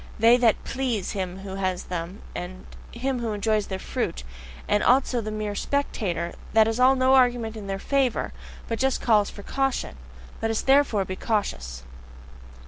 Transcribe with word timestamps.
That 0.17 0.41
they 0.41 0.53
PLEASE 0.63 1.11
him 1.11 1.39
who 1.41 1.57
has 1.57 1.83
them, 1.83 2.23
and 2.33 2.65
him 2.91 3.19
who 3.19 3.33
enjoys 3.33 3.67
their 3.67 3.77
fruit, 3.77 4.23
and 4.67 4.81
also 4.81 5.21
the 5.21 5.29
mere 5.29 5.53
spectator 5.53 6.33
that 6.53 6.67
is 6.67 6.77
still 6.77 6.95
no 6.95 7.13
argument 7.13 7.55
in 7.55 7.67
their 7.67 7.77
FAVOUR, 7.77 8.33
but 8.67 8.79
just 8.79 8.99
calls 8.99 9.29
for 9.29 9.43
caution. 9.43 9.97
Let 10.41 10.49
us 10.49 10.61
therefore 10.63 11.05
be 11.05 11.15
cautious! 11.17 11.83